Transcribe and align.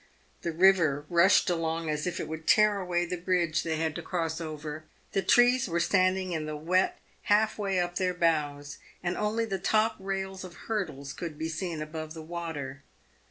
The 0.41 0.51
river 0.51 1.05
rushed 1.11 1.47
along 1.47 1.87
as 1.91 2.07
if 2.07 2.19
it 2.19 2.27
would 2.27 2.47
tear 2.47 2.81
away 2.81 3.05
the 3.05 3.17
bridge 3.17 3.61
they 3.61 3.75
had 3.75 3.93
to 3.93 4.01
cross 4.01 4.41
over; 4.41 4.85
the 5.11 5.21
trees 5.21 5.69
were 5.69 5.79
standing 5.79 6.31
in 6.31 6.47
the 6.47 6.55
wet 6.55 6.97
half 7.25 7.59
way 7.59 7.79
up 7.79 7.97
their 7.97 8.15
boughs, 8.15 8.79
and 9.03 9.15
only 9.15 9.45
the 9.45 9.59
top 9.59 9.95
rails 9.99 10.43
of 10.43 10.55
hurdles 10.55 11.13
could 11.13 11.37
be 11.37 11.49
seen 11.49 11.83
above 11.83 12.15
the 12.15 12.23
water. 12.23 12.81